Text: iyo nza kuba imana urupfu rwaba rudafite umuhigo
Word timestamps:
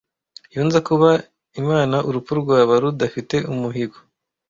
iyo 0.51 0.61
nza 0.67 0.79
kuba 0.87 1.09
imana 1.61 1.95
urupfu 2.07 2.31
rwaba 2.41 2.73
rudafite 2.83 3.35
umuhigo 3.53 3.97